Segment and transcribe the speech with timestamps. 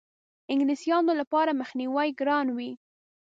[0.51, 2.69] انګلیسیانو لپاره یې مخنیوی ګران وي.